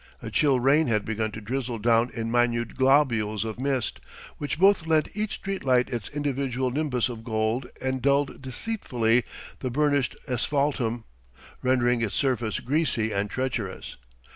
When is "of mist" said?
3.45-3.99